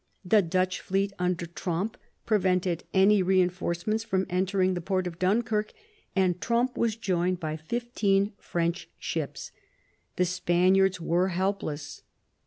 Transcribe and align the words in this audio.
The 0.25 0.41
Dutch 0.41 0.79
fleet 0.79 1.13
under 1.19 1.45
Tromp 1.45 1.95
prevented 2.25 2.85
any 2.91 3.21
reinforce 3.21 3.85
ments 3.85 4.03
from 4.03 4.25
entering 4.31 4.73
the 4.73 4.81
port 4.81 5.05
of 5.05 5.19
Dunkirk, 5.19 5.73
and 6.15 6.41
Tromp 6.41 6.75
was 6.75 6.95
joined 6.95 7.39
by 7.39 7.55
fifteen 7.55 8.33
French 8.39 8.89
ships. 8.97 9.51
The 10.15 10.25
Spaniards 10.25 10.99
were 10.99 11.27
helpless. 11.27 12.01